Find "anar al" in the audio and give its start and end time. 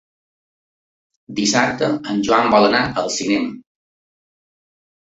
2.73-3.13